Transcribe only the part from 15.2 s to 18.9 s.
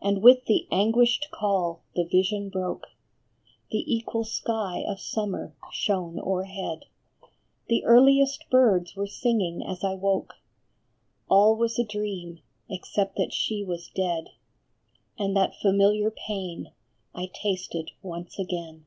that familiar pain I tasted once again.